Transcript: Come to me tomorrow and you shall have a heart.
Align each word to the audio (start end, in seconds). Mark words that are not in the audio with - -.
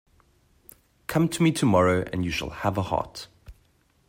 Come 1.05 1.29
to 1.29 1.43
me 1.43 1.51
tomorrow 1.51 2.09
and 2.11 2.25
you 2.25 2.31
shall 2.31 2.49
have 2.49 2.75
a 2.75 2.81
heart. 2.81 3.27